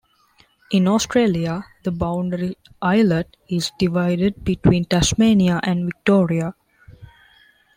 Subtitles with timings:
[0.71, 6.55] In Australia, the Boundary Islet is divided between Tasmania and Victoria.